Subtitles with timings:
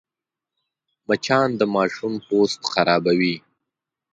[1.07, 3.35] مچان د ماشوم پوست خرابوي